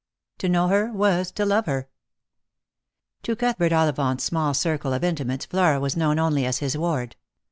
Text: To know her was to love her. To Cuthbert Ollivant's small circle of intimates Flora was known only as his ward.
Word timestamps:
To 0.39 0.49
know 0.49 0.67
her 0.67 0.91
was 0.91 1.29
to 1.33 1.45
love 1.45 1.67
her. 1.67 1.87
To 3.21 3.35
Cuthbert 3.35 3.71
Ollivant's 3.71 4.23
small 4.23 4.55
circle 4.55 4.93
of 4.93 5.03
intimates 5.03 5.45
Flora 5.45 5.79
was 5.79 5.95
known 5.95 6.17
only 6.17 6.43
as 6.43 6.57
his 6.57 6.75
ward. 6.75 7.15